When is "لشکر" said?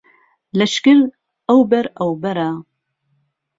0.59-0.97